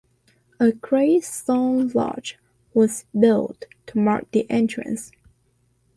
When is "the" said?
4.31-4.49